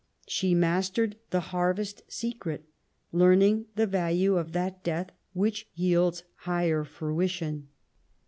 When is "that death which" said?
4.53-5.69